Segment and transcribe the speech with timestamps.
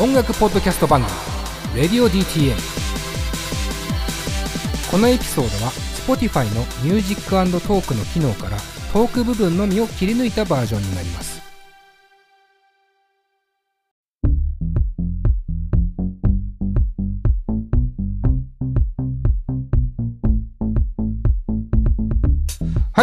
[0.00, 1.12] 音楽ポッドキャスト番組
[1.88, 2.56] 「Radio.DTM」
[4.90, 5.70] このエピソードは
[6.04, 8.56] Spotify の Music Talk の機能から
[8.92, 11.33] トーク部分のみを切り抜いたバージョンになります。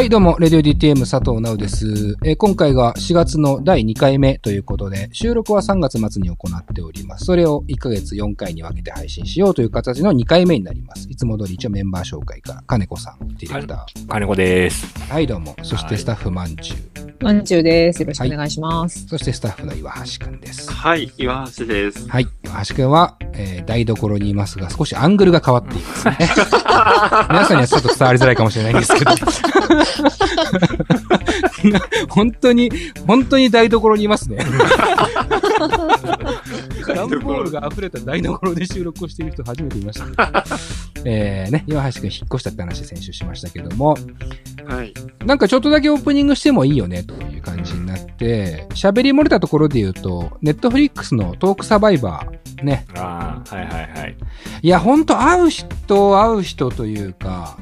[0.02, 7.26] はい、どうも、 Radio DTM 佐藤直です、えー、今回が4月の第2回目ということで、収録は3月末に行っております。
[7.26, 11.08] それを1ヶ月4回に分けて配信しようという形の2回目になります。
[11.08, 14.08] いつも通り一応メンバー紹介から、金子さん、ディレクター。
[14.08, 14.88] 金子です。
[15.08, 15.56] はい、どうも。
[15.62, 17.24] そしてスタッフ、まんちゅう。
[17.24, 18.02] まんちゅうです。
[18.02, 19.02] よろしくお願いします。
[19.02, 20.72] はい、そしてスタッフの岩橋くんです。
[20.72, 22.10] はい、岩橋です。
[22.10, 26.18] はい、岩橋くんは、えー、台所にいますが、少しアングルが変わっていますね。
[27.30, 29.12] 皆さんにはちょっと伝わりづらいかもしれないんですけど。
[32.10, 32.72] 本当に、
[33.08, 34.38] 本当に台所にいますね。
[36.94, 40.14] 段ボールが溢れた台所で収録をしている人初めていました、ね。
[41.06, 43.98] えー、ね、岩橋くん引っ越したって話先週しましたけども、
[44.66, 44.94] はい。
[45.26, 52.86] なんかちょっとだけオープニングしてもいいよね、という感じになって、喋り漏れたところで言うと、ネットフリックスのトークサバイバー、ね。
[52.96, 54.16] ああ、はいはいはい。
[54.62, 57.58] いや、ほんと会う人、会う人というか、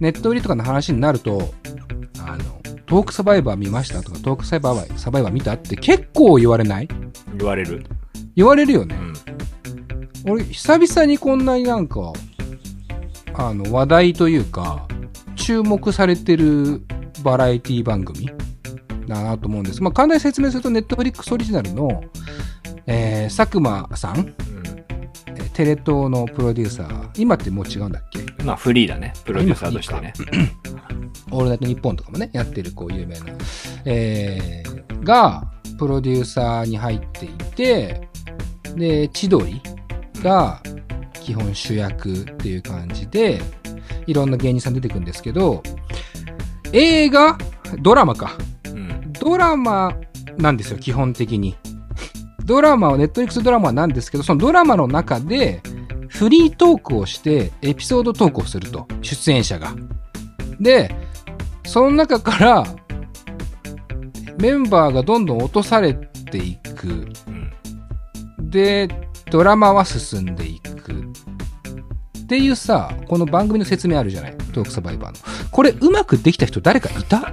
[0.00, 1.52] ネット売りとかの話になると、
[2.24, 2.44] あの、
[2.86, 6.88] トークサバイバー見ましたとか、トークサバイバー、サバイバー見たって結構言われない？
[7.36, 7.84] 言われる。
[8.34, 8.96] 言われるよね。
[10.24, 12.12] うん、俺、久々にこんなになんか、
[13.34, 14.88] あの、話題というか、
[15.36, 16.82] 注目されてる
[17.22, 18.28] バラエティ番組？
[19.06, 19.82] だなと思うんです。
[19.82, 22.02] まあ、簡単に説明すると、ネットフリックスオリジナルの、
[22.86, 24.34] えー、佐久間さん、うん、
[25.52, 28.09] テレ東のプロデューサー、今ってもう違うんだっけ？
[28.44, 29.12] まあ、フリーだね。
[29.24, 30.12] プロデューサーとしてね。
[31.30, 33.26] オールナイトニッポンとかもね、やってるこう有名な、
[33.84, 38.08] えー、が、プロデューサーに入っていて、
[38.76, 39.60] で、千鳥
[40.22, 40.60] が
[41.14, 43.40] 基本主役っていう感じで、
[44.06, 45.62] いろんな芸人さん出てくるんですけど、
[46.72, 47.38] 映画
[47.80, 48.36] ドラマか。
[48.66, 49.96] うん、ドラマ
[50.36, 51.56] なんですよ、基本的に。
[52.44, 55.62] ドラマは、ネットリックスドラマなんですけど、そのドラマの中で、
[56.20, 58.86] フリートークをして、エピソードトークをすると。
[59.00, 59.74] 出演者が。
[60.60, 60.94] で、
[61.64, 62.66] その中から、
[64.38, 67.08] メンバーがどんどん落とされていく。
[68.38, 68.86] で、
[69.30, 70.92] ドラマは進んでいく。
[70.92, 74.36] っていうさ、この番組の説明あるじゃない？
[74.52, 75.18] トークサバイバーの。
[75.50, 77.32] これうまくできた人誰かいた？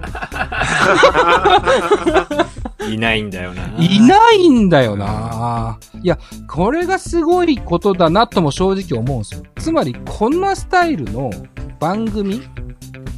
[2.87, 3.67] いないんだよな。
[3.77, 5.79] いないんだよな。
[6.01, 6.17] いや、
[6.47, 9.43] これがすごいことだなとも正直思うんですよ。
[9.57, 11.31] つまり、こんなスタイルの
[11.79, 12.41] 番組、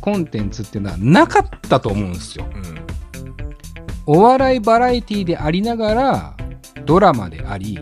[0.02, 2.46] コンテンツっていうのはなかったと思うんですよ。
[4.08, 6.38] うん、お笑いバラエティでありながら、
[6.86, 7.80] ドラマであり、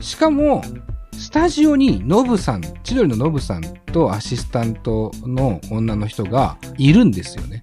[0.00, 0.62] しかも、
[1.12, 3.62] スタジオにノブさん、千鳥のノブさん
[3.92, 7.60] とアシスタントの女の人がいるんですよね。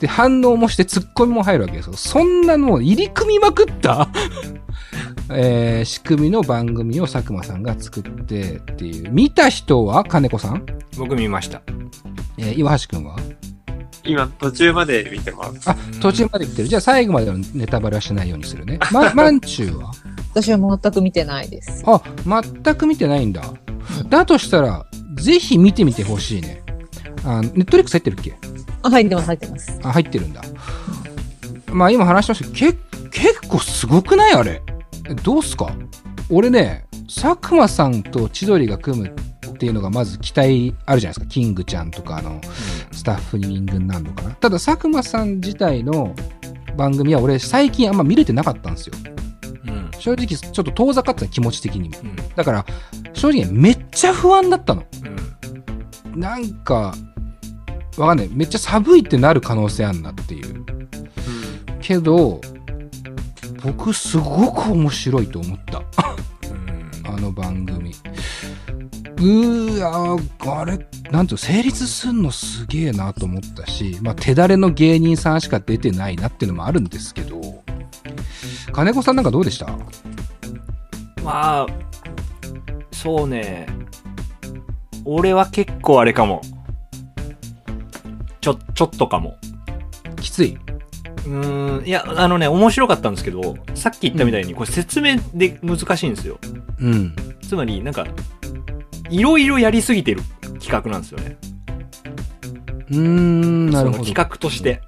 [0.00, 1.92] で、反応もしてツッコミも入るわけですよ。
[1.94, 4.08] そんなの入り組みまくった
[5.30, 9.10] えー、仕組みの番組を佐久間さんが作ってっていう。
[9.10, 10.64] 見た人は金子さん？
[10.96, 11.60] 僕見ました。
[12.38, 13.16] えー、岩橋くんは？
[14.04, 15.68] 今、途中まで見てます。
[15.68, 16.68] あ、途中まで見てる。
[16.68, 18.78] じゃあ最後までのネタバレはしないようにするね。
[18.90, 19.92] ま、まんちゅうは？
[20.32, 21.82] 私は全く見てないです。
[21.86, 23.42] あ、全く見てないんだ。
[24.08, 24.86] だとしたら、
[25.16, 26.62] ぜひ見てみてほしいね。
[27.24, 28.32] あ、ネットリックス入ってるっけ？
[28.32, 28.47] あ、
[28.90, 29.80] 入ってます、入ってます。
[29.82, 30.42] あ、入ってるんだ。
[31.72, 32.78] まあ今話しましたけど、
[33.10, 34.32] 結構すごくない？
[34.34, 34.62] あれ。
[35.22, 35.70] どうすか？
[36.30, 41.26] 俺ね、佐久間さんと千鳥が組むっていうのがまず期待あるじゃないですか。
[41.26, 42.40] キングちゃんとかの
[42.92, 44.30] スタッフにングになるのかな。
[44.32, 46.14] ただ佐久間さん自体の
[46.76, 48.94] 番組は俺最近あんま見れてなかったんですよ。
[49.66, 51.98] うん、正直ちょっと遠ざかってた気持ち的にも。
[52.02, 52.66] うん、だから
[53.14, 54.84] 正直めっちゃ不安だったの。
[56.14, 56.94] うん、なんか、
[57.98, 58.28] わかんない。
[58.30, 60.64] めっちゃ寒いってなる可能性あんなっていう。
[61.80, 62.40] けど、
[63.64, 65.82] 僕すごく面白いと思った。
[67.04, 67.90] あの番組。
[67.90, 69.90] うーや、
[70.52, 77.64] あれ、なんていう成立すんのすげえなと思ったし、まあ、手だれの芸人さんしか出てないなっていうのもあるんですけど、
[78.72, 79.66] 金子さんなんかどうでした？
[81.24, 81.66] まあ、
[82.92, 83.66] そうね。
[85.04, 86.42] 俺は結構あれかも。
[88.40, 89.36] ちょ、ちょっとかも。
[90.20, 90.58] きつい？
[91.26, 96.38] うん、いや、あのね、面白かったんですけど、さっき言ったみたいに、これ説明で難しいんですよ。
[96.80, 97.14] うん。
[97.42, 98.06] つまり、なんか、
[99.10, 100.22] いろいろやりすぎてる
[100.60, 101.36] 企画なんですよね。
[102.90, 104.04] うーん、なるほど。
[104.04, 104.80] 企画として、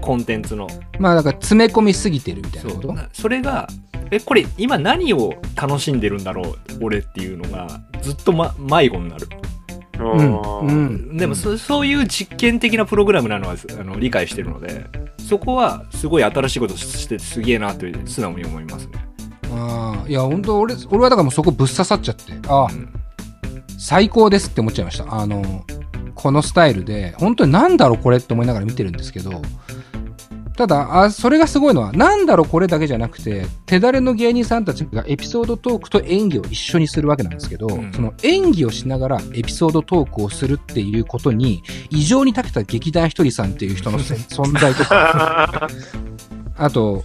[0.00, 0.66] コンテンツの。
[0.98, 2.96] まあ、だから詰め込みすぎてるみたいなこと？
[3.12, 3.68] そそれが、
[4.10, 9.28] え、これ今何を楽しんでるんだろう俺っていうのがずっと、ま、迷子になる。
[9.98, 14.86] うん、うん、でもそ、そういう実験的なプログラムなのはあの理解してるので、
[15.18, 18.92] そこはすごい新しいことしてすげえなと素直に思いますね。
[19.52, 22.88] ああ、いや、本当俺、俺はだからもうそこぶっ刺さっちゃって、ああ、うん、
[23.78, 25.12] 最高ですって思っちゃいました。
[25.14, 25.64] あの、
[26.14, 29.42] このスタイルで、本当になんだろうこれって思いながら見てるんですけど、
[30.56, 45.68] ただ、あ、それがすごいのは、なんだろうこれだけじゃなくて、手だれの芸人さんたちがエピソードトークと演技を一緒にするわけなんですけど、うん、その演技をしながらエピソードトークをするっていうことに、異常に長けた劇団ひとりさんっていう人の 存在とか、
[46.56, 47.04] あと、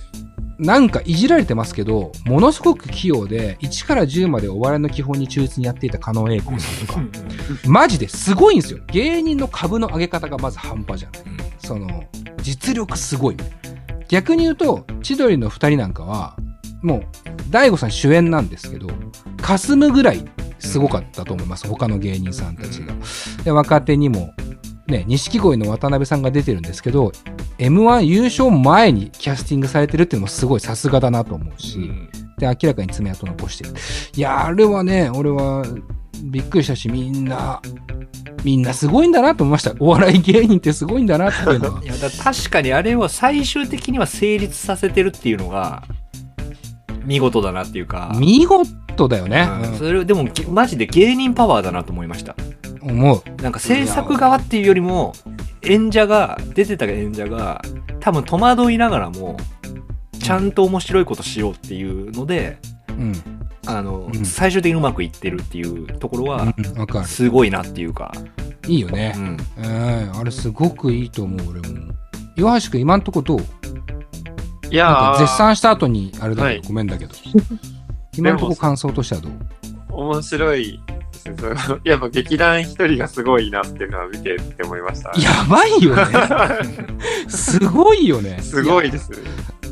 [0.57, 7.01] なんかいじられてますけど、ものすごく器用で、1から10までお笑いの基本に忠実にやっていた加納栄光さんとか、
[7.65, 8.79] マジですごいんですよ。
[8.87, 11.21] 芸人の株の上げ方がまず半端じゃない。
[11.59, 12.03] その、
[12.41, 13.37] 実力すごい。
[14.09, 16.35] 逆に言うと、千鳥の二人なんかは、
[16.81, 17.03] もう、
[17.49, 18.89] 大悟さん主演なんですけど、
[19.41, 20.25] 霞むぐらい
[20.59, 21.67] すごかったと思います。
[21.67, 22.93] 他の芸人さんたちが。
[23.43, 24.33] で、若手にも、
[24.87, 27.11] ね、錦鯉の渡辺さんが出てるんですけど、
[27.59, 33.71] M1 優勝前にキャスティングされてるっていうのもすごいさすがだなと思うし、うん、で、明らかに爪痕残してる。
[34.15, 35.65] いや、あれはね、俺は
[36.23, 37.61] びっくりしたし、みんな、
[38.45, 39.73] みんなすごいんだなと思いました。
[39.79, 41.81] お笑い芸人ってすごいんだなっていうのは。
[41.83, 45.83] いや、だ確かにあれを最終的には成立させてるっていうのが、
[47.05, 48.15] 見事だなっていうか。
[48.17, 49.49] 見事だよね。
[49.63, 52.35] うん、それでも、マジで芸人パワーだなと思いました。
[52.89, 53.41] 思う。
[53.41, 55.13] なんか制作側っていうよりも、
[55.61, 57.61] 演者が、出てた演者が、
[57.99, 59.37] 多分戸惑いながらも、
[60.21, 62.57] ちゃんと面白いことしようっていうので、
[62.89, 63.13] うん、
[63.65, 66.53] あの、うん、最終的にうまくいってるっていうところは、
[67.05, 68.11] すごいなっていうか。
[68.67, 69.13] いいよね。
[69.17, 71.93] うん、えー、あれすごくいいと思う、俺も。
[72.35, 73.39] 岩橋君、今んとこどう
[74.71, 77.13] いや絶賛した後に、あれだけど、はい、ごめんだけど。
[78.15, 79.33] 今んとこ感想としてはどう？
[79.89, 80.79] 面白い
[81.83, 85.11] やっぱ劇団一人がすごいなっていうのは見てって思いました。
[85.19, 86.03] やばいよね。
[87.27, 88.39] すごいよね。
[88.41, 89.11] すごいです。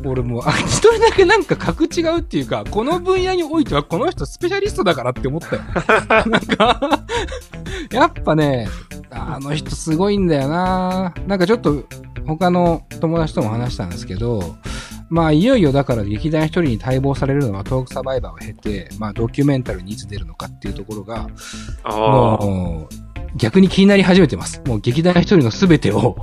[0.06, 5.62] 俺もう、あ、一人だけなんか格違うっていうか、この分野においてはこの人スペシャリストだからって思ったよ。
[6.30, 7.00] なんか
[7.92, 8.68] やっぱね、
[9.10, 11.86] あの人すごいんだよななんかちょっと
[12.28, 14.58] 他の友達とも話したんですけど、
[15.10, 21.30] まあ、いよいよだから劇団一人に待望されるのはトークサバイバーを経て、まあ、ドキュメンタルにいつ出るのかっていうところが、
[21.86, 24.62] もう、逆に気になり始めてます。
[24.66, 26.18] もう劇団一人の全てを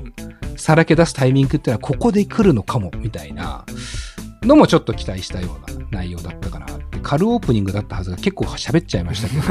[0.56, 3.64] さらけ出すタイミングっていうのはここで来るのかも、みたいな
[4.42, 6.98] のもちょっと期待したような内容だったかなって。
[7.02, 9.42] 軽オープニングだったはずが結構喋っちゃいましたけど。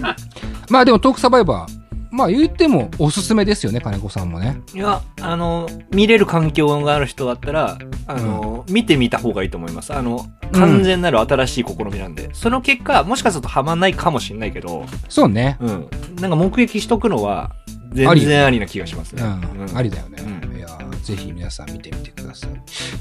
[0.70, 1.83] まあでもトークサバイバー、
[2.14, 4.62] まあ言ってもおすすめですよね、金子さんもね。
[4.72, 7.76] いや、あの、見れる環境がある人だったら、
[8.06, 9.92] あの、うん、見てみた方がいいと思います。
[9.92, 12.26] あの、完全なる新しい試みなんで。
[12.26, 14.86] うん、その結果、もしかするとハマんないかもしれないけど。
[15.08, 15.56] そうね。
[15.60, 15.88] うん。
[16.20, 17.50] なんか目撃しとくのは、
[17.94, 19.22] 全然ありな気がしますね。
[19.22, 19.26] う
[19.72, 19.76] ん。
[19.76, 20.18] ありだよね。
[20.56, 20.68] いや
[21.02, 22.50] ぜひ皆さん見てみてください。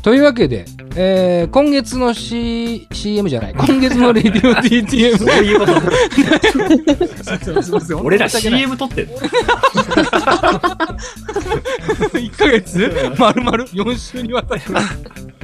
[0.01, 5.17] というわけで、えー、今月の、C、CM じゃない、今月のレディオ DTM。
[5.17, 5.73] そういうこと。
[8.03, 9.17] 俺ら CM 撮ってんの
[12.13, 12.91] ?1 ヶ月？
[13.17, 14.61] 丸々？4週にわたり。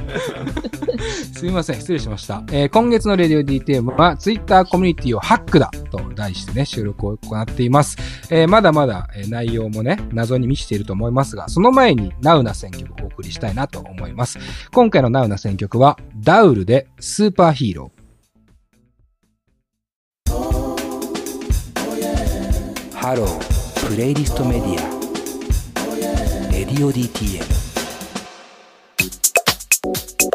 [1.34, 2.42] すみません、失礼しました。
[2.52, 7.96] えー、今月のレディオ DTM は Twitter コミュニティをハックだと題してね、収録を行っています。
[8.30, 14.38] えー、まだまだ、えー、内容もね、謎に満ちていると思いますが、その前にナウな選曲をお送りしたいなと思います。
[14.72, 18.00] 今回のナウな選曲は、ダウルでスーパーヒーロー。
[22.96, 26.52] Hello、プレイリストメディア。
[26.52, 27.59] Radio DTM。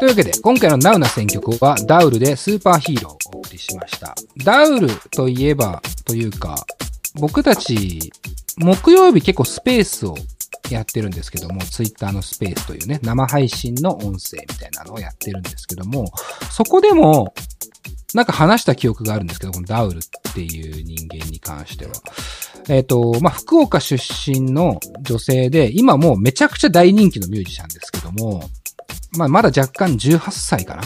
[0.06, 4.14] というわけで、今回のナウな選曲はダウルでスーパーヒーローをお送りしました。
[4.44, 6.64] ダウルといえば、というか、
[7.16, 8.14] 僕たち、
[8.60, 10.16] 木曜日結構スペースを
[10.70, 16.06] やってるんですけども、ツイッターのスペースというね、生配信の音声みたいなのをやってるんですけども、
[16.52, 17.34] そこでも、
[18.14, 21.94] なんか話した記憶があるんですけど、このダウルっていう人間に関しては。
[22.70, 28.48] えっ、ー、と、まあ、福岡出身の女性で、今もうめちゃくちゃ大人気のミュージシャンですけども、
[29.18, 30.84] まあ、まだ若干18歳かな。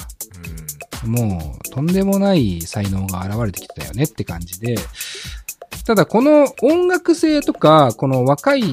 [1.06, 4.76] うん、もう、とんでもない才能が現れてきたよねって感じで、
[5.86, 8.64] ただこの音楽性とか、この若い、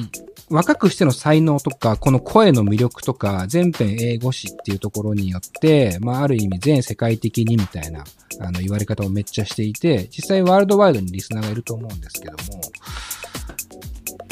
[0.49, 8.03] 若くしての才能とか、この声の魅力とか、全編英語詞っていうところによって、まあある意味全世界的にみたいな、
[8.39, 12.61] あの言われ方をめっちゃしていて、実際ワールドワイドにリスナーがいると思うんですけども、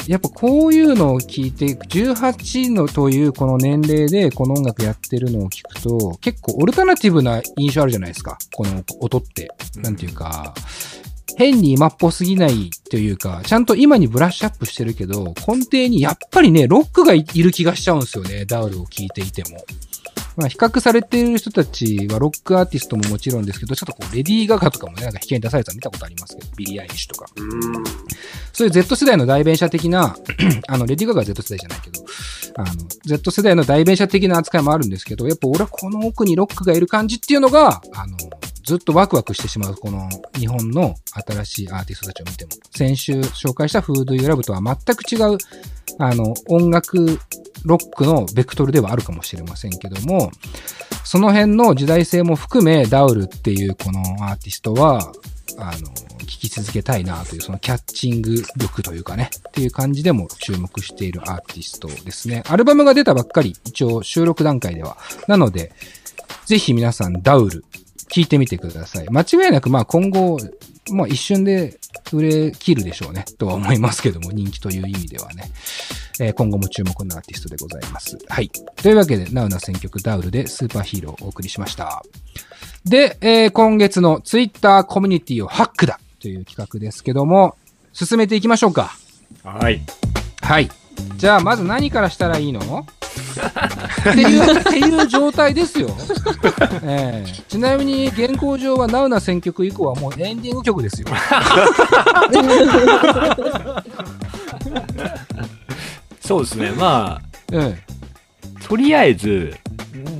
[0.06, 8.38] やっぱこういうのを聞いて、18のというこの年齢でこの音楽やってるのを聞くと、結構オルタナティブな印象あるじゃないですか。
[8.54, 9.50] この音って。
[9.76, 10.54] なんていうか、
[11.36, 19.58] 変に今っぽすぎないというか、ちゃんと今にブラッシュアップしてるけど、根底にやっぱりね、ロックがいる気がしちゃうんですよね、ダウルを聞いていても。
[20.36, 27.26] まあ、比較されている人たちはロックアーティストももちろんですけど、ちょっとこう、レディー・ガガとかもね、なんか引きに出されたの見たことありますけど、ビリー・アイリッシュとか。
[28.52, 30.16] そういう Z 世代の代弁者的な、
[30.68, 32.04] あの、レディー・ガガは Z 世代じゃないけど、
[32.56, 38.16] あの、Z 世代の代弁者的な扱いもあるんですけど、やっぱ俺はこの奥にロックがいる感じっていうのが、あの、
[38.66, 40.96] ずっとワクワクしてしまう、この日本の
[41.28, 42.50] 新しいアーティストたちを見ても。
[42.74, 45.38] 先週紹介したフードユーラブとは全く違う、
[46.00, 47.20] あの、音楽
[47.64, 50.32] ロックのベクトルではあるかもしれませんけども、
[51.04, 55.12] その辺の時代性も含め、ダウルっていうこのアーティストは、
[55.58, 55.88] あの、
[56.26, 62.42] 聴き続けたいなという、そのキャッチング力というかね、っていう感じでも注目しているアーティストですね。
[62.48, 64.96] アルバムが出たばっかり、一応収録段階では。
[65.28, 65.72] なので、
[66.46, 67.64] ぜひ皆さんダウル、
[68.08, 69.06] 聞いてみてください。
[69.10, 70.38] 間違いなく、まあ今後、
[70.90, 71.78] まあ一瞬で
[72.12, 75.50] 売れ切るでしょうね、とは思いますけども、人気という意味ではね。
[76.18, 78.16] えー、今後も注目のアーティストでございます。
[78.28, 78.48] はい。
[78.48, 82.02] というわけで、ナウな選曲ダウルでスーパーヒーローをお送りしました。
[82.84, 87.56] で、えー、今月のツイッターコミュニティをハックだという企画ですけども、
[87.92, 88.96] 進めていきましょうか。
[89.42, 89.82] はい。
[90.40, 90.70] はい。
[91.16, 92.86] じゃあ、まず何からしたらいいの？
[94.10, 95.88] っていう、っていう状態ですよ。
[96.82, 101.08] えー、ちなみに、現行上はナウな選曲以降はもうエンディング曲ですよ。
[106.20, 107.20] そうですね、ま
[107.52, 107.78] あ、うん、
[108.66, 109.54] とりあえず、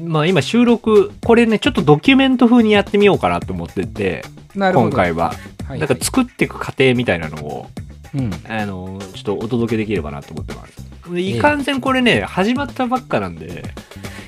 [0.04, 4.24] まあ今収録、これね、ちょっとドキュメント風にやってみようかなと思ってて、
[4.54, 5.28] 今回は。
[5.28, 5.36] はい
[5.68, 7.66] なんか作っていく過程みたいなのを、
[8.14, 11.18] うん、あの、ちょっとお届けできればなと思ってます。
[11.18, 13.62] いかんせんこれね、始まったばっかなんで、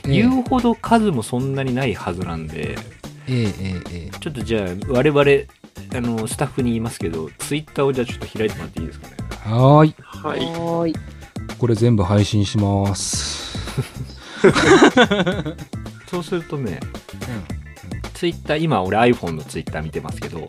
[0.07, 2.77] え言うほど数もそんなにないはずなんで、
[3.29, 5.23] えええちょっとじゃあ、我々、
[5.95, 9.15] あの、スタッフに言いますけど、ツイッターをじゃあちょっと開いてもらっていいですかね？
[9.45, 9.95] はい。
[9.99, 10.41] はい。
[10.41, 10.95] はい
[11.59, 13.59] これ全部配信します。
[16.07, 16.79] そうするとね、
[17.93, 20.47] うん、ツイッター、今俺 iPhone のツイッター見てますけど、うん、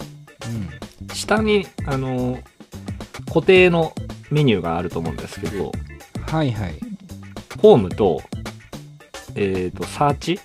[1.15, 2.38] 下に、あの、
[3.29, 3.93] 固定の
[4.31, 5.71] メニューがあると思うんですけど、
[6.27, 6.75] はいはい。
[7.62, 8.21] ホームと、
[9.36, 10.39] えっ、ー、と、サーチ、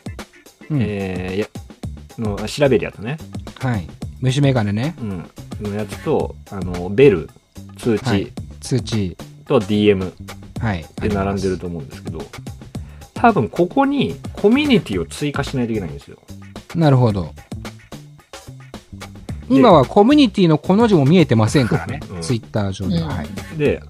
[0.70, 3.18] うん、えー、の調べるやつね。
[3.58, 3.86] はい。
[4.20, 4.94] 虫眼鏡ね。
[5.00, 5.30] うん。
[5.60, 7.28] のやつと、あの、ベル、
[7.76, 10.12] 通知、はい、通知と DM。
[10.60, 10.84] はい。
[11.00, 12.20] で並んでると思うんですけど、
[13.12, 16.18] 多分ここにコミュニティを追加しないといけないんですよ。
[16.74, 17.32] なるほど。
[19.48, 22.00] 今はコミュニティのこの字も見えてませんからね。
[22.10, 23.08] うん、ツイッター上では。
[23.08, 23.82] はい、で、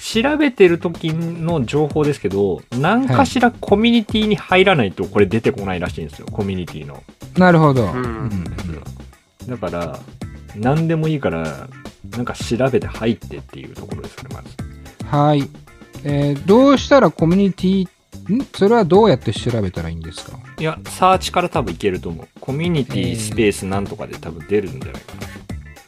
[0.00, 7.02] 調べてる時の情報ですけど、何かしらコミュニティに入らないとこれ出てこないらしいんですよ、コミュニティの。
[7.36, 7.90] なるほど。
[7.92, 8.44] うん、
[9.46, 9.98] だから、
[10.56, 11.68] 何でもいいから、
[12.10, 15.06] なんか調べて入ってっていうところですね、まず。
[15.06, 15.48] はい。
[16.02, 17.88] えー、どうしたらコミュニティ、
[18.36, 18.46] ん？
[18.54, 20.38] それはどうやって調べたらいいんですか？
[20.58, 22.28] いや、サーチから多分いけると思う。
[22.40, 25.14] コミュニティスペースなんとかで多分出るんじゃないか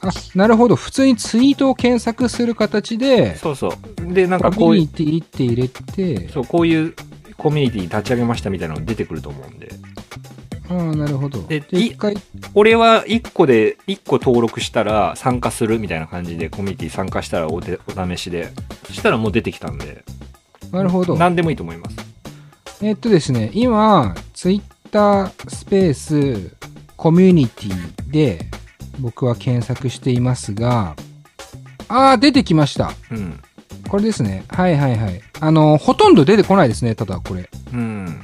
[0.03, 0.09] な。
[0.09, 0.77] あ、なるほど。
[0.77, 4.13] 普通にツイートを検索する形で、そうそう。
[4.13, 4.89] で、なんかこういう。
[4.89, 6.95] コミュニティって入れて、そう、こういう
[7.37, 9.71] コミュニティ立ち上げましたみたいなの出てくると思うんで。
[10.69, 11.43] ああ、なるほど。
[11.43, 12.17] で、一回。
[12.55, 18.53] 俺は1個で、1個登録したら参加するみたいな感じで、コミュニティ参加したらおでお試しで。
[18.87, 20.05] そしたらもう出てきたんで。
[20.73, 21.17] なるほど。
[21.17, 22.12] 何でもいいと思います。
[22.83, 26.57] えっとですね、今、ツイッタースペース
[26.97, 28.47] コミュニティで
[28.99, 30.97] 僕は検索していますが、
[31.87, 32.93] ああ、出てきました。
[33.13, 33.41] うん。
[33.89, 34.45] これですね。
[34.49, 35.21] はいはいはい。
[35.39, 37.49] あの、ほとんど出てこないですね、ただこれ。
[37.73, 38.21] うん。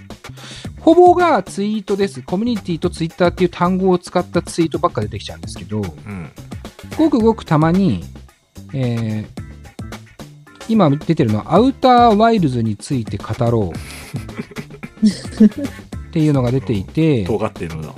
[0.81, 2.23] ほぼがツイートです。
[2.23, 6.31] コミュニティとツイッターっていう単語を使ったツイートばっか出てきちゃうんですけど、うん、
[6.97, 8.03] ごくごくたまに、
[8.75, 9.29] えー、
[10.69, 13.98] 今出てるのはアウターワイルズについて語ろう
[16.09, 17.95] っていうのが出ていて、尖ってるのだ、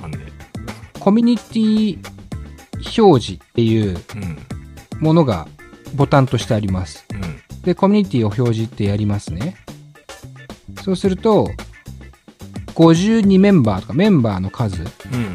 [0.99, 1.97] コミュニティ
[2.97, 3.97] 表示っていう
[4.99, 5.47] ものが
[5.95, 7.05] ボタンとしてあります。
[7.13, 9.55] うん、で、コミュニティを表示ってやりますね。
[10.83, 11.49] そうすると、
[12.75, 14.83] 52メンバーとかメンバーの数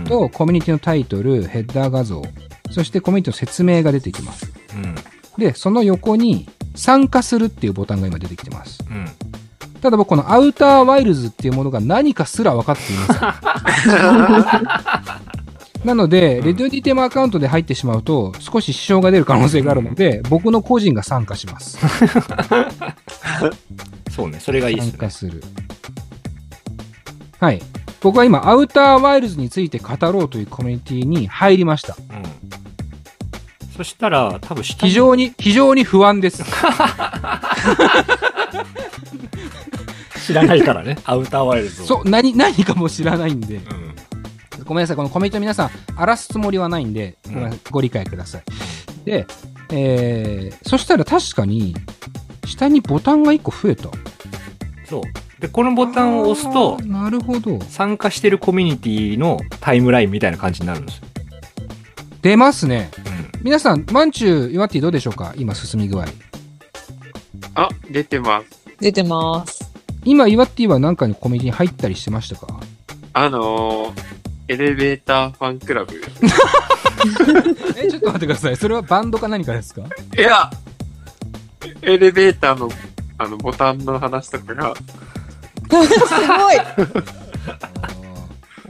[0.04, 2.22] とコミュニティのタイトル、ヘッダー画像、
[2.70, 4.52] そしてコミュニティの説明が出てきます。
[4.74, 4.94] うん、
[5.38, 8.84] で、その横に参加するっていうボタンが今出てきてます。
[8.90, 9.25] うん、
[9.80, 13.06] ただ僕このアウターワイルズっていうものが何かすら分かっていま
[14.42, 14.62] せん。
[15.86, 21.78] なので、レディオディテーマアカウントで入ってしまうと、少し支障が出る可能性があるので、僕の個人が参加します。
[24.10, 24.90] そうね、それがいいですね。
[24.92, 25.44] 参加する。
[27.38, 27.62] はい。
[28.00, 31.96] 僕は今、アウターワイルズについて語ろうというコミュニティに入りました。
[31.96, 32.22] うん。
[33.76, 36.42] そしたら、多分非常に、非常に不安です。
[40.26, 43.56] 知らないからね、アウターワイルズそう、何、何かも知らないんで。
[43.56, 48.42] うん、ごめんなさい、このコメント皆さん、荒らすつもりはないんで、ごめんご理解ください。
[49.04, 49.26] で、
[49.70, 51.76] えー、そしたら確かに、
[52.44, 53.88] 下にボタンが1個増えた。
[54.88, 55.02] そう。
[55.40, 57.60] で、このボタンを押すと、なるほど。
[57.68, 61.02] 参加してるコミュニティのタイムラインみたいな感じになるんですよ。
[62.22, 62.90] 出ますね。
[63.34, 65.34] うん、皆さん、まんちゅう、岩手どうでしょうか？
[65.36, 66.06] 今進み具合。
[67.56, 68.46] あ、出てます。
[68.80, 69.70] 出てます。
[70.04, 72.46] 今、岩手は何かにコミュニティに入ったりしてましたか？
[73.14, 73.94] あのー、
[74.48, 76.00] エレベーターファンクラブ。
[77.76, 78.56] え、ちょっと待ってください。
[78.56, 79.82] それはバンドか何かですか？
[80.16, 80.50] いや、
[81.82, 82.70] エレベーターの、
[83.18, 84.82] あの、ボタンの話とかが、す
[85.68, 85.82] ご
[86.52, 86.56] い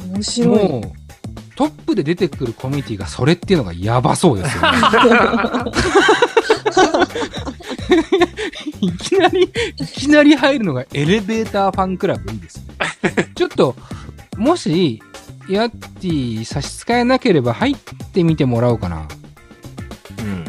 [0.14, 0.48] 面白い。
[0.68, 0.82] もう、
[1.56, 4.68] トップで出てくるコミュニティがそれっていうのがやばそうですよね。
[8.80, 12.64] いきなり、いきなり入るのがエレベーターファンクラブいいですね。
[13.34, 13.76] ちょっと、
[14.36, 15.02] もし、
[15.48, 17.76] ヤッティ差し支えなければ入っ
[18.12, 19.06] てみてもらおうかな。
[20.18, 20.44] うん。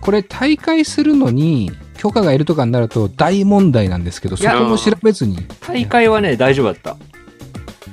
[0.00, 5.38] これ大会するのに許可がいるとかになると大問題なんですけど、そこも調べずに。
[5.60, 6.96] 大会はね、大丈夫だった。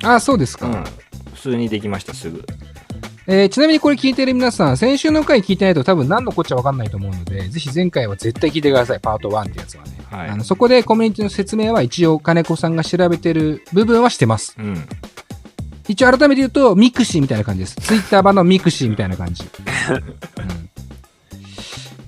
[0.08, 0.84] ああ、そうですか、うん。
[1.34, 2.44] 普通にできました、すぐ。
[3.30, 9.90] えー、ちなみにこれ聞いてる皆さん、先週の回聞いてないと多分何のこっちゃわかんないと思うので、ぜひ前回は絶対聞いてください、パート1ってやつはね。
[10.10, 14.56] はい、あのそこでコミュニティの説明は一応金子さんが調べてる部分はしてます。
[14.58, 14.82] うん、
[15.88, 17.76] 一応改めて言うと、 mixi みたいな感じです。
[17.76, 19.44] ツイッター版の mixi みたいな感じ。
[19.44, 20.68] うん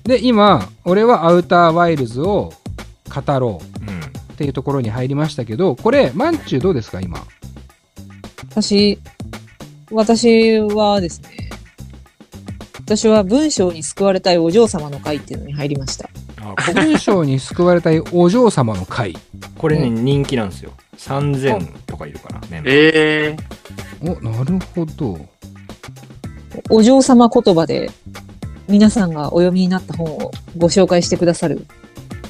[0.03, 2.51] で、今、俺は Outer Wilds を
[3.07, 7.23] 語ろうっていうところに入りましたけど、これ、マンチューどうですか、今？
[8.49, 8.97] 私、
[9.91, 11.49] 私はですね、
[12.79, 16.09] 私は文章に救われたいお嬢様の会っていうのに入りました。
[16.73, 19.15] 文章に救われたいお嬢様の会。
[19.57, 20.71] これね、人気なんですよ。
[20.97, 22.63] 3000とかいるかな、ね。
[22.65, 23.35] え
[24.01, 25.19] えー、お、なるほど。
[26.69, 27.89] お嬢様言葉で
[28.67, 31.65] 皆さんがお読みになった本をご紹介してくださる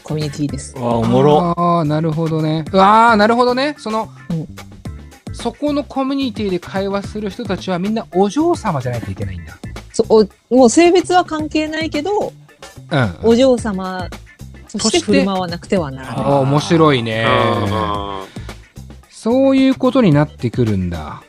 [0.04, 0.76] コミュニティです。
[0.78, 1.40] あおもろ。
[1.58, 2.66] ああ、なるほどね。
[2.74, 3.76] ああ、なるほどね。
[3.78, 4.48] その、うん、
[5.34, 9.58] そこのコミュニティで会話する人たちはみんなお嬢様じゃないといけないんだ。
[9.94, 12.34] そう、もう性別は関係ないけど、
[12.92, 14.08] うん、お嬢様
[14.68, 16.26] そして振る舞わなくてはならない。
[16.26, 17.28] あ面白いね。
[19.10, 21.22] そういうことになってくるんだ。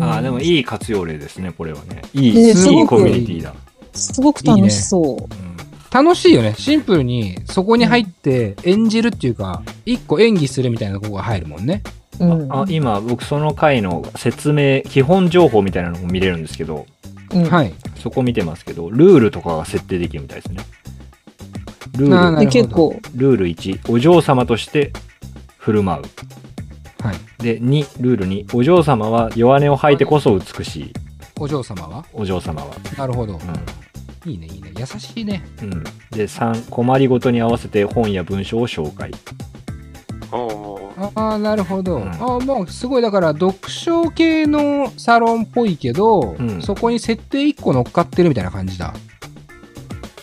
[0.00, 2.02] ああ、でもいい活用例ですね、これはね。
[2.14, 3.54] いい、いいコミュニティだ。
[3.92, 5.04] すごく楽しそう。
[5.04, 5.49] いいね
[5.92, 6.54] 楽しいよね。
[6.56, 11.82] シンプルに、そこに入って演じるっていうか、一個演技するみたいなとこが入るもんね。
[12.18, 16.86] うん、あ今、僕その回の説明、基本情報みたいなのも見れるんですけど、
[17.32, 17.72] うん、はい。
[17.96, 20.64] そこ見てますけど、ルールとかが設定できるみたいですね。
[21.96, 23.00] ルール、結構。
[23.14, 24.92] ルール1、お嬢様として
[25.58, 26.02] 振る舞う。
[27.02, 27.16] はい。
[27.42, 30.92] で、2、ルール2、お嬢様は弱音を吐いてこそ美しい。
[31.38, 32.04] お嬢様は？
[32.12, 32.68] お嬢様は。
[32.98, 33.34] なるほど。
[33.34, 33.40] うん、
[34.26, 34.72] いいね、いいね。
[34.76, 35.42] 優しいね。
[35.62, 35.70] うん。
[36.10, 39.10] で、3、困りごとに合わせて本や文章を紹介。
[40.32, 41.96] ああ、なるほど。
[41.96, 48.94] うん、ああ、もうすごい、だから読書系のサロンっぽいけど、うん、そこに設定1個乗っかってるみたいな感じだ。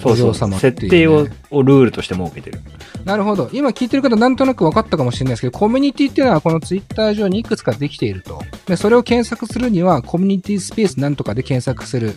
[0.01, 2.59] そうそう、ね、設定ををルールとして設けてる。
[3.03, 3.49] なるほど。
[3.53, 8.41] 今聞いてる方なんとなく分かったかもしれないですけど、コミュニティっていうのはこのツイッター上にいくつかできていると。
[8.65, 12.15] で、それを検索するには、コミュニティスペースなんとかで検索する。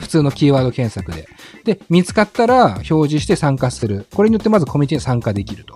[0.00, 1.28] 普通のキーワード検索で。
[1.64, 4.06] で、見つかったら表示して参加する。
[4.14, 5.74] これによってまずコミュニティに参加できると。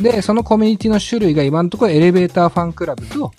[0.00, 3.32] で、そのコミュニティの種類が今のところエレベーターファンクラブと、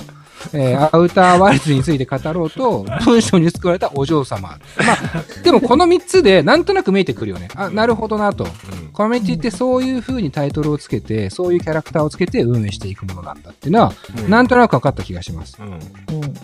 [0.54, 4.50] えー、アウターワイルズについて語ろうと、 文章に救われたお嬢様。
[4.50, 4.60] まあ、
[5.43, 7.50] でもこの3つでなんとなく見えてくるよね。
[7.56, 8.48] あ、なるほどなと。
[8.98, 13.94] コミュニティってそういう風にタイトルをつけて、そういうキャラクターをつけて運営していくものなんだっていうのは、
[14.28, 15.60] なんとなく分かった気がします。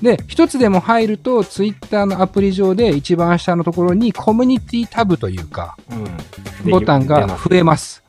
[0.04, 5.76] で、一つでも入ると、ツイッターのアプリ上で一番下のところにコミュニティタブというか、
[6.70, 8.04] ボタンが増えます。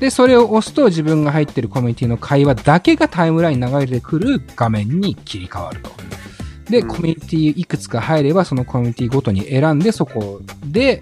[0.00, 5.92] で、それを押すと自分が入ってるコミュニティの会話だけがタイムラインに流れてくる画面に切り替わると。
[6.68, 11.00] で、コミュニティいくつか入れば、そのコミュニティごとに選んで、そこで、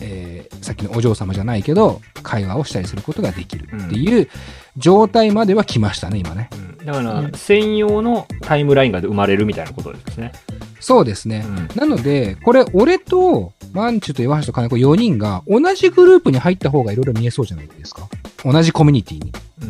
[0.00, 4.28] えー、さっきのお嬢様じゃないけど、会話をしたりすることができるっていう
[4.76, 6.50] 状態までは来ましたね、今ね。
[6.84, 10.32] だから、専用のタイムラインが生まれるみたいなことですね。
[10.80, 11.44] そうですね。
[11.46, 18.08] うんなので、これ、俺と、マンチュと岩橋と金子4人が同じグループに入った方がいろいろ見えそうじゃないですか。
[18.44, 19.32] 同じコミュニティに。
[19.62, 19.64] う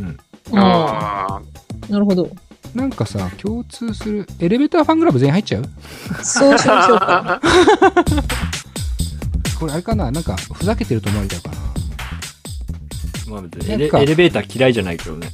[0.55, 0.59] ん。
[0.59, 2.29] あああ、なるほど。
[2.75, 5.65] なんかさ、共通する、エレベーターファンクラブ全員入っちゃう？
[6.23, 7.41] そうしましょうか。
[9.59, 10.11] これあれかな？
[10.11, 11.57] なんか、ふざけてると思われちゃうかな
[13.29, 15.29] まあ別にエレなんかエレベーター嫌いじゃないけどね。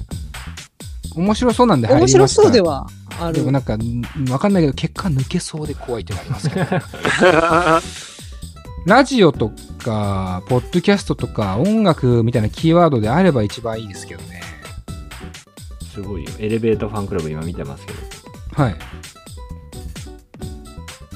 [1.15, 2.87] 面白そうなんで入り面ました白そうでは
[3.21, 3.53] あるでも。
[3.53, 6.67] なんか、んわかんないけど、結果抜けそうで怖いってのがありますけど。
[7.43, 7.81] あ。
[8.85, 9.53] ラジオと
[9.85, 14.43] か、ポッドキャストとか、音楽みたいなキーワードであれば一番いいですけどね。
[15.95, 16.31] すごいよ。
[16.39, 17.99] エレベーターファンクラブ今見てますけど。
[18.55, 18.77] はい。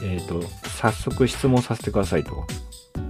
[0.03, 0.45] えっ、と、
[0.81, 2.47] 早速質問させてくださいと。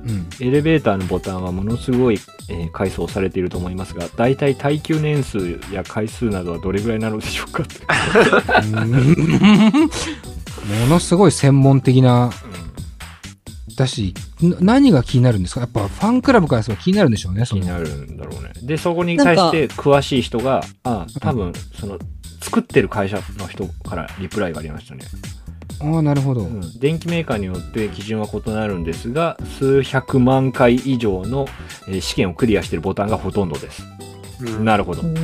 [0.06, 0.46] うん。
[0.46, 7.62] エレベーターのボタンはものすごい、えー回数をされていると思いますが、大体耐久年数や回数などはどれぐらいなのでしょうか？
[7.62, 7.76] って。
[10.66, 12.30] ものすごい専門的な、
[13.76, 15.60] だし、な何が気になるんですか？
[15.60, 18.52] やっぱファンクラブからすれば気になるんでしょうね、気になるんだろうね。
[18.62, 21.98] で、そこに対して詳しい人が、あ、多分、その、
[22.40, 25.02] 作ってる会社の人からリプライがありましたね。
[25.80, 26.42] ああ、なるほど。
[26.42, 31.46] うん電機メーカーによって基準は異なるんですが、数百万回以上の
[31.88, 33.82] えー試験をクリアしているボタンがほとんどです。
[34.40, 35.04] うんなるほどう。
[35.06, 35.16] ん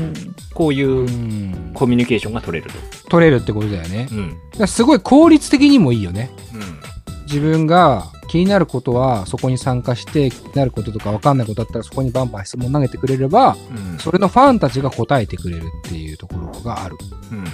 [0.55, 2.79] こういううんコミュニケーションが取れると。
[3.09, 4.09] 取れるってことだよね。
[4.11, 4.29] うん。
[4.31, 6.31] だからすごい効率的にもいいよね。
[6.55, 7.23] うん。
[7.27, 13.57] 自分が気になることはそこに参加して、気になることとか分かんないことだったらそこにバンバン質問投げてくれれば、
[13.93, 13.99] うん。
[13.99, 16.97] それのファンたちが答えてくれるっていうところがある。
[17.31, 17.45] うん。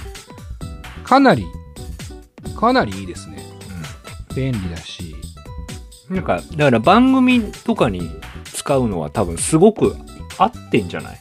[1.04, 1.44] かなり、
[2.58, 3.46] かなりいいですね。
[4.34, 5.14] 便利だし。
[6.10, 8.10] なんか、だから番組とかに
[8.44, 9.94] 使うのは多分すごく
[10.38, 11.18] 合ってんじゃない？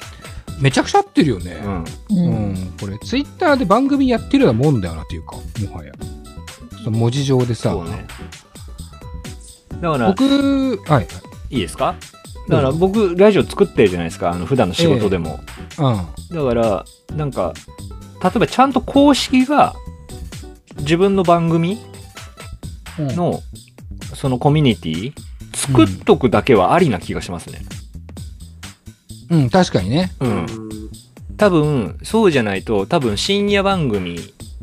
[0.60, 1.62] めちゃくちゃ合ってるよね。
[1.64, 1.84] うん。
[1.84, 5.42] ううんん、これ、ツイッターで番組やってるようなもんだよなっていうか、も
[5.76, 5.92] はや。
[6.84, 8.08] その文字上でさ、そうね。
[9.82, 11.08] だから、僕、はい、
[11.52, 11.96] いいですか？
[12.50, 14.32] だから僕、ラジオ作ってるじゃないですか。
[14.32, 15.40] あの、普段の仕事でも。
[15.78, 17.54] うん、だから、なんか、
[18.24, 19.76] 例えばちゃんと公式が
[20.80, 21.78] 自分の番組
[23.00, 23.42] うんの
[24.16, 25.14] そのコミュニティ
[25.54, 27.60] 作っとくだけはありな気がしますね。
[29.30, 30.12] うん、確かにね。
[30.20, 30.46] うん。
[31.38, 34.18] 多分、そうじゃないと、多分深夜番組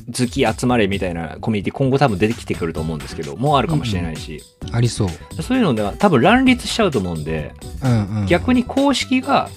[0.06, 5.42] 好き集まれみたいなコミュニティ今後多分出てきてくると思うんですけど、もうあるかもしれないし、ありそう。
[5.42, 9.48] そういうのでは多分乱立しちゃうと思うんで、うんうん、逆に公式が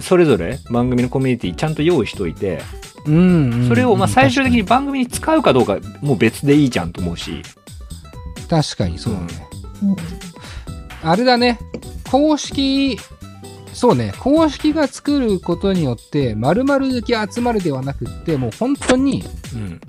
[0.00, 7.42] それぞれ番組のコミュニティちゃんと用意しといて、うんうんうんそれをまあ最終的に確番組に使うかどうかもう別でいいじゃんと思うし、
[8.48, 9.48] 確かにそうだね。
[9.82, 9.96] うん
[11.00, 11.60] あれだね。
[12.10, 12.98] 公式、
[13.72, 14.12] そうね。
[14.18, 19.22] 公式が作ることによって、丸々だけ集まるではなくって、もう本当に、
[19.54, 19.80] うん。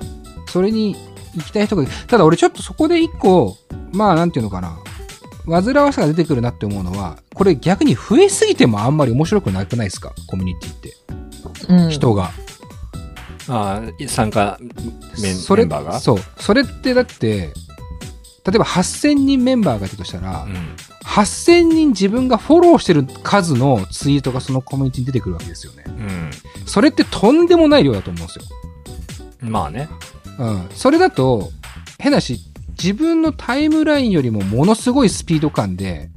[0.47, 0.95] それに
[1.33, 1.91] 行きたい人がいる。
[2.05, 3.57] ただ俺ちょっとそこで一個、
[3.91, 4.77] まあなんていうのかな。
[5.47, 10.13] 煩わしさが出てくるなって思うのは、これ逆に増えすぎてもあんまり面白くなくないですか？
[10.27, 10.93] コミュニティって。
[11.69, 12.29] うん人が。
[13.49, 14.57] ああ、参加
[15.21, 15.99] メンメンバーが？
[15.99, 16.17] そう。
[16.37, 17.51] それってだって、
[18.45, 20.53] 例えば8000人メンバーがいたとしたら、うん。
[21.03, 25.83] 8000人自分がフォローしてる数のツイートがそのコミュニティに出てくるわけですよね。
[26.65, 28.45] それってとんでもない量だと思うんですよ。
[29.43, 29.49] うん。
[29.49, 29.89] まあね。
[30.37, 30.69] うん。
[30.73, 31.51] それだと、
[31.97, 32.39] 変なし、
[32.81, 36.09] 自分のタイムラインよりもものすごいスピード感で、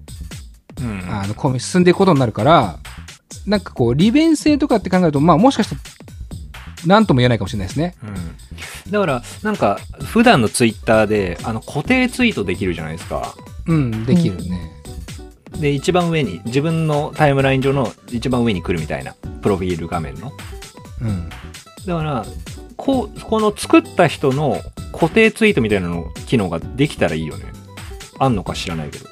[0.79, 1.01] うん。
[1.09, 2.79] あの、進んでいくことになるから、
[3.47, 5.81] なんかこう、利便性とかって考えると、まあもしかしたら、
[6.87, 7.95] なんとも言えないかもしれないですね。
[8.03, 8.91] うん。
[8.91, 13.35] だから、なんか、普段のツイッターで、あの、固定ツイートできるじゃないですか。
[13.67, 14.71] うん、できるね。
[15.59, 20.33] で、一番上に、自分のタイムライン上の一番上に来るみたいな、プロフィール画面の。
[21.01, 21.29] うん。
[21.87, 22.27] だから、
[22.77, 24.61] こう、この作った人の
[24.93, 27.45] 固定ツイートみたいなの機能ができたらいいよね。
[28.19, 29.07] あんのか知らないけど。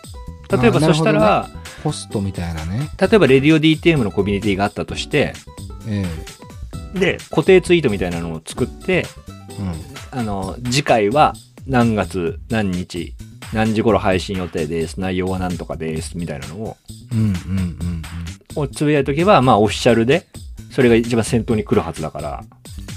[0.60, 1.50] 例えばそしたなら、
[1.82, 2.90] ポストみたいなね。
[3.00, 5.34] 例えばレディオ DTM のコミュニティがあったとして、
[5.86, 6.04] え
[6.94, 9.04] で、固定ツイートみたいなのを作って、え
[10.10, 11.34] あの、次回は
[11.66, 13.14] 何月何日、
[13.52, 15.00] 何時頃配信予定です。
[15.00, 16.16] 内容は何とかです。
[16.16, 16.76] みたいなのを、
[17.12, 17.18] うん。
[17.18, 17.32] うん、うん、
[18.56, 18.62] うん。
[18.62, 20.26] をつぶやいとけば、まあオフィシャルで、
[20.70, 22.44] それが一番先頭に来るはずだから、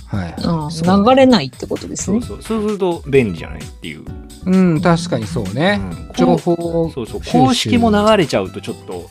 [0.07, 0.35] はい。
[0.37, 2.21] うあ流れないってことですね。
[2.21, 2.41] そうそう。
[2.43, 4.05] そうすると便利じゃないっていう。
[4.45, 5.79] うん、確かにそうね。
[5.81, 7.21] うん情報をそうそう。
[7.31, 9.09] 公式も流れちゃうとちょっと、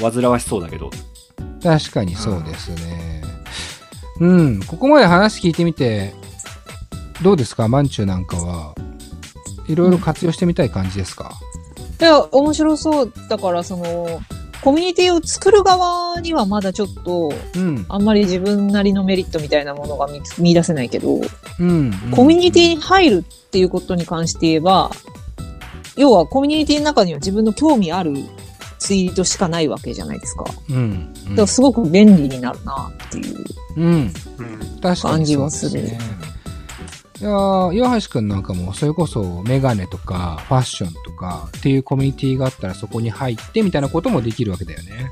[0.00, 0.90] 煩わしそうだけど。
[1.62, 3.14] 確かにそうですね。
[3.14, 3.15] うん、
[4.66, 6.14] ここまで話聞いてみて、
[7.22, 7.68] どうですか？
[7.68, 8.74] マンチュなんかは。
[9.68, 11.32] いろいろ活用してみたい感じですか、
[12.00, 13.12] いや、面白そう。
[13.28, 14.20] だから、その、
[14.62, 17.84] コミュニティを作る側にはまだちょっと、うん。
[17.88, 20.06] あんまり自分なりのメリットみたいなものが
[20.38, 21.20] 見出せないけど、
[21.58, 21.92] うん。
[22.12, 24.92] コミュニティに入るっていうことに関して言えば、
[25.96, 28.12] 要はコミュニティの中には自分の興味ある
[28.86, 30.44] ツイートしかないわけじゃないですか。
[30.44, 31.12] だかうん。
[31.28, 33.44] うんらすごく便利になるなっていう。
[35.02, 36.00] 感じはするそうですね。
[37.20, 45.10] いやー岩橋くんなんかも、それこそメガネとかファッションとかっていうコミュニティがあったらそこに入ってみたいなこともできるわけだよね。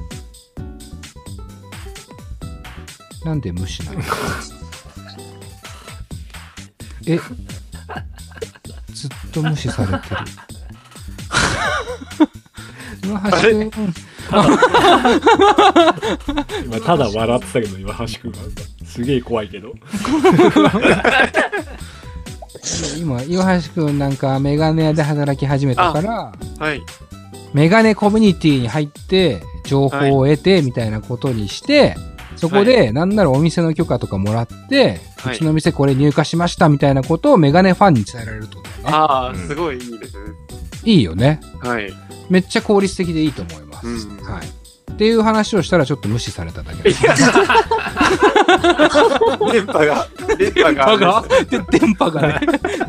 [3.25, 4.01] なんで無視なの
[7.09, 7.19] え、
[8.93, 10.44] ずっと無視されてる。
[13.03, 13.95] 岩橋くん、
[16.65, 18.39] 今ただ笑ってたけど今橋くんが
[18.85, 19.75] すげえ怖いけど
[22.99, 26.83] 今、岩橋くんなんかメガネ屋で働き始めたから、はい。
[27.53, 31.97] メガネコミュニティに入って、情報を得て、みたいなことにして、
[32.37, 38.89] そこで、なんならお店の許可とかもらって、はいうちの店これ入荷しました、みたいなことをメガネファンに伝えられるってことだよね。
[38.93, 40.33] ああ、うんすごいいいですね。
[40.85, 41.41] いいよね。
[41.61, 41.93] はい。
[42.31, 43.87] めっちゃ効率的でいいと思います。
[43.87, 44.47] うんはい。
[44.93, 47.03] っていう話をしたらちょっと無視されただけです。
[47.03, 47.11] 電
[49.67, 50.07] 波が、
[50.39, 51.25] 電波が。
[51.51, 52.41] で電波がね。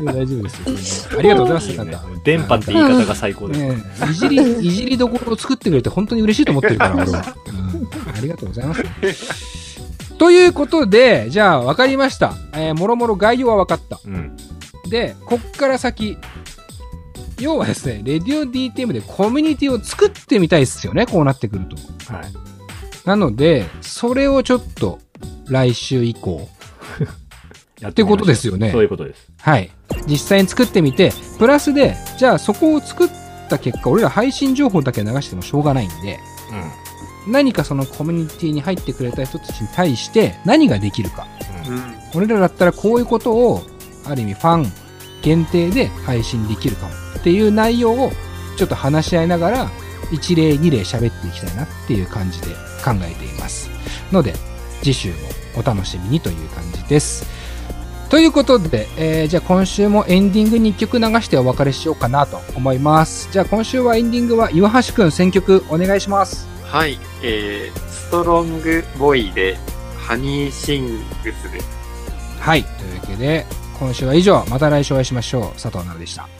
[0.04, 1.18] 大丈夫ですよ。
[1.18, 2.04] ありがとうございます、なんか。
[2.22, 7.34] 電波って言い方が最高ですねえいじり、いじりどころを作ってくれて本当に嬉しいと思ってるから、俺は。
[7.48, 8.84] うん、ありがとうございます。
[10.18, 12.34] ということで、じゃあ分かりました。
[12.54, 13.98] えーもろもろ概要は分かった。
[14.06, 14.36] うん
[14.88, 16.16] で、こっから先、
[17.38, 21.76] 要はですね、レディオ DTM でコミュニティを作ってみたいですよね、こうなってくると。
[22.12, 22.56] はい
[23.06, 24.98] なので、それをちょっと
[25.46, 26.48] 来週以降、
[27.80, 29.70] やってことですよねそういうことですはい。
[30.08, 33.08] 実際に作ってみて、プラスで、じゃあそこを作っ
[33.48, 36.18] た結果、俺ら配信情報だけ流してもしょうがないんで、
[37.28, 41.28] 何かそのコミュニティに入ってくれた人たちに対して何ができるか。
[41.68, 41.94] うん。
[42.14, 43.62] 俺らだったらこういうことを、
[44.04, 44.72] ある意味ファン
[45.22, 48.12] 限定で配信できるかもっていう内容を
[48.56, 49.70] ちょっと話し合いながら、
[50.12, 52.46] 一例二例喋っていきたいなっていう感じで
[52.84, 53.68] 考えています。
[54.12, 54.32] ので、
[54.80, 55.16] 次週も
[55.56, 57.26] お楽しみにという感じです。
[58.10, 63.28] ということで、えーじゃあ今週もエンディングに1曲流してお別れしようかなと思います。
[63.32, 66.46] じゃあ今週はエンディングは岩橋くん選曲お願いします。
[66.62, 66.96] はい。
[67.24, 69.58] えー、ストロングボイで、
[69.98, 71.66] ハニーシングスです。
[72.38, 72.62] はい。
[72.62, 73.46] というわけで、
[73.80, 75.42] 今週は以上、また来週お会いしましょう。
[75.54, 76.35] 佐藤奈々でした。